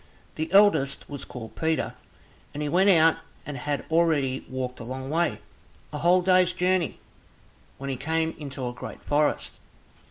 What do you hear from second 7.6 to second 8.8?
when he came into a